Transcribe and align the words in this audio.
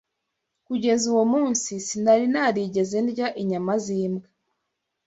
Kugeza 0.65 1.03
uwo 1.13 1.23
munsi, 1.33 1.71
sinari 1.87 2.25
narigeze 2.33 2.97
ndya 3.07 3.27
inyama 3.41 3.73
z'imbwa. 3.83 4.27